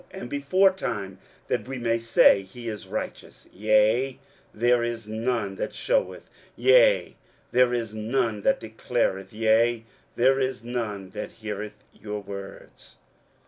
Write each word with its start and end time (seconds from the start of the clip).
and 0.09 0.31
beforetime, 0.31 1.19
that 1.45 1.67
we 1.67 1.77
may 1.77 1.99
say, 1.99 2.41
He 2.41 2.67
is 2.67 2.87
righteous? 2.87 3.47
yea, 3.53 4.17
there 4.51 4.81
is 4.83 5.07
none 5.07 5.57
that 5.57 5.75
sheweth, 5.75 6.27
yea, 6.55 7.15
there 7.51 7.71
is 7.71 7.93
none 7.93 8.41
that 8.41 8.59
declareth, 8.59 9.31
yea, 9.31 9.85
there 10.15 10.39
is 10.39 10.63
none 10.63 11.11
that 11.11 11.33
heareth 11.33 11.83
your 11.93 12.19
words. 12.19 12.95